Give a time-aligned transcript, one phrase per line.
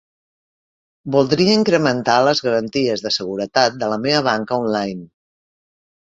[1.15, 5.05] Voldria incrementar les garanties de seguretat de la meva banca online.